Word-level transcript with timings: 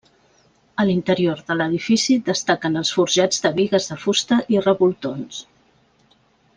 A 0.83 0.85
l'interior 0.89 1.43
de 1.49 1.57
l'edifici 1.59 2.17
destaquen 2.31 2.81
els 2.81 2.93
forjats 2.97 3.45
de 3.47 3.55
bigues 3.61 3.91
de 3.93 4.01
fusta 4.07 4.41
i 4.57 4.65
revoltons. 4.69 5.43